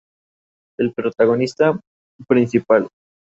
[0.79, 1.79] El protagonista
[2.27, 2.87] principal.